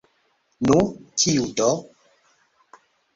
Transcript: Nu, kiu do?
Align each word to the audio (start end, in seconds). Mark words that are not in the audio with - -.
Nu, 0.69 0.77
kiu 1.23 1.43
do? 1.59 1.67